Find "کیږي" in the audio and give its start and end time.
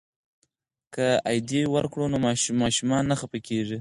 3.47-3.69